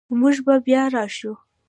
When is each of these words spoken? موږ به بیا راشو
موږ 0.19 0.35
به 0.45 0.55
بیا 0.65 0.83
راشو 0.93 1.31